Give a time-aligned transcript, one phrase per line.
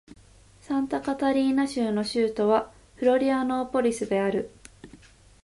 [0.61, 4.49] サンタカタリーナ州の州都はフロリアノーポリスである